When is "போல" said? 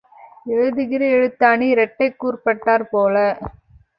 2.91-3.15